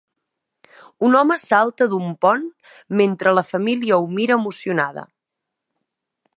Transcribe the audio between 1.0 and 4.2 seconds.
Un home salta d'un pont mentre la família ho